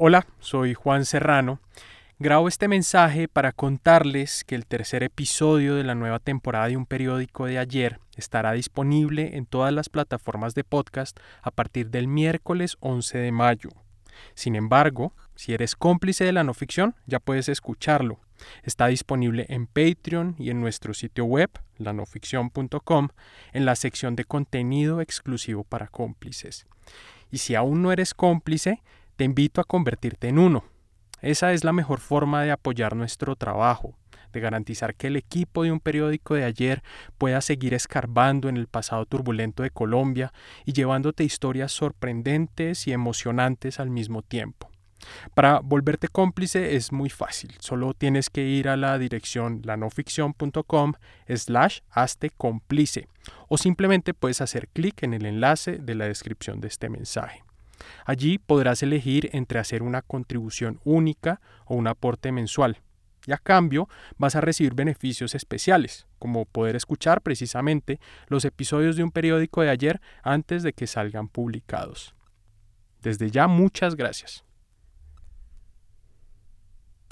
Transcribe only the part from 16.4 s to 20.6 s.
no ficción, ya puedes escucharlo. Está disponible en Patreon y en